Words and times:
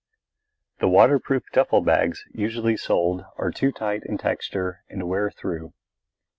The 0.79 0.87
waterproof 0.87 1.43
duffel 1.53 1.81
bags 1.81 2.25
usually 2.33 2.75
sold 2.75 3.23
are 3.37 3.51
too 3.51 3.71
light 3.79 4.01
in 4.03 4.17
texture 4.17 4.81
and 4.89 5.07
wear 5.07 5.29
through. 5.29 5.73